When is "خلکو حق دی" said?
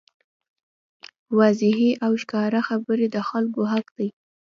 3.29-4.09